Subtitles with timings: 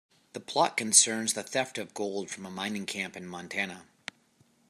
[0.33, 3.85] The plot concerns the theft of gold from a mining camp in Montana.